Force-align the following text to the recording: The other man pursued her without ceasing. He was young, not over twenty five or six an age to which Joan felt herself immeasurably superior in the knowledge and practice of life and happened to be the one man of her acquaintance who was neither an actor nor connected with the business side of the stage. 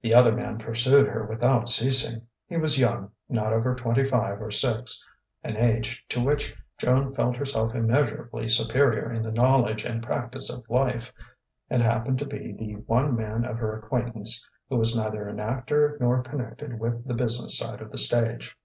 The 0.00 0.14
other 0.14 0.32
man 0.34 0.56
pursued 0.56 1.06
her 1.08 1.26
without 1.26 1.68
ceasing. 1.68 2.26
He 2.46 2.56
was 2.56 2.78
young, 2.78 3.10
not 3.28 3.52
over 3.52 3.74
twenty 3.74 4.02
five 4.02 4.40
or 4.40 4.50
six 4.50 5.06
an 5.44 5.58
age 5.58 6.02
to 6.08 6.24
which 6.24 6.56
Joan 6.78 7.12
felt 7.14 7.36
herself 7.36 7.74
immeasurably 7.74 8.48
superior 8.48 9.10
in 9.12 9.22
the 9.22 9.30
knowledge 9.30 9.84
and 9.84 10.02
practice 10.02 10.48
of 10.48 10.64
life 10.70 11.12
and 11.68 11.82
happened 11.82 12.18
to 12.20 12.24
be 12.24 12.54
the 12.54 12.76
one 12.86 13.14
man 13.14 13.44
of 13.44 13.58
her 13.58 13.78
acquaintance 13.78 14.48
who 14.70 14.76
was 14.78 14.96
neither 14.96 15.28
an 15.28 15.38
actor 15.38 15.98
nor 16.00 16.22
connected 16.22 16.80
with 16.80 17.06
the 17.06 17.12
business 17.12 17.58
side 17.58 17.82
of 17.82 17.90
the 17.92 17.98
stage. 17.98 18.56